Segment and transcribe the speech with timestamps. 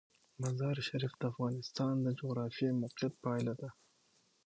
[0.41, 3.69] مزارشریف د افغانستان د جغرافیایي موقیعت پایله ده.